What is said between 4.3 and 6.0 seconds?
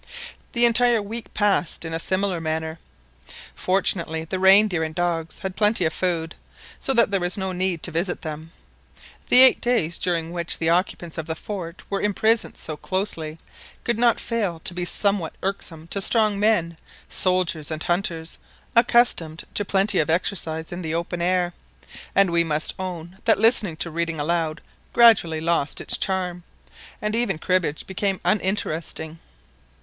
rein deer and dogs had plenty of